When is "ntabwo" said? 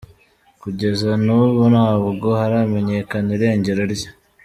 1.73-2.27